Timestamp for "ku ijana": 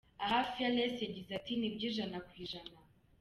2.27-2.77